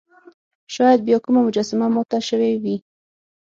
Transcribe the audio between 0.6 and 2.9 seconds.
شاید بیا کومه مجسمه ماته شوې وي.